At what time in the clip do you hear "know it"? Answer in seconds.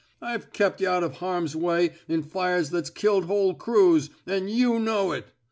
4.79-5.27